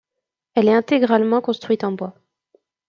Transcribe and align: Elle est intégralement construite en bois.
Elle 0.55 0.67
est 0.67 0.73
intégralement 0.73 1.41
construite 1.41 1.83
en 1.83 1.91
bois. 1.91 2.15